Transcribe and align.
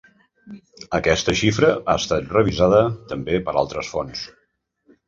Aquesta 0.99 1.35
xifra 1.41 1.69
ha 1.77 1.97
estat 2.01 2.35
revisada 2.39 2.81
també 3.13 3.45
per 3.51 3.57
altres 3.65 3.95
fonts. 3.97 4.27